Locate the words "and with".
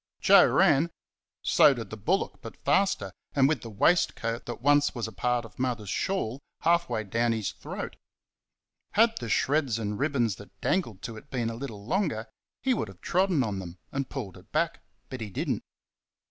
3.35-3.61